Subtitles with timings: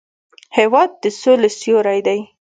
[0.57, 2.19] هېواد د سولې سیوری دی.